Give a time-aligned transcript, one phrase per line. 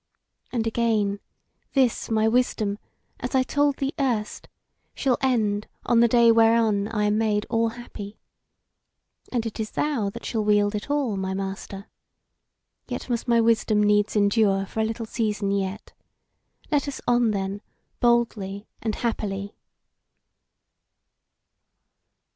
[0.51, 1.19] And again,
[1.73, 2.79] this my wisdom,
[3.19, 4.47] as I told thee erst,
[4.95, 8.17] shall end on the day whereon I am made all happy.
[9.31, 11.85] And it is thou that shall wield it all, my Master.
[12.87, 15.93] Yet must my wisdom needs endure for a little season yet.
[16.71, 17.61] Let us on then,
[17.99, 19.53] boldly and happily."